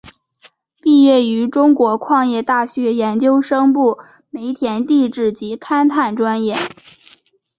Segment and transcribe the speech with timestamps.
[0.81, 3.99] 毕业于中国矿业大学研究生部
[4.31, 6.57] 煤田地质及勘探专业。